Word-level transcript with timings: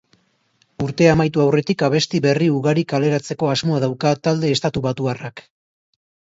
Urtea 0.85 1.09
amaitu 1.15 1.43
aurretik 1.43 1.83
abesti 1.87 2.21
berri 2.27 2.47
ugari 2.53 2.85
kaleratzeko 2.95 3.51
asmoa 3.57 3.83
dauka 3.85 4.15
talde 4.29 4.51
estatubatuarrak. 4.57 5.47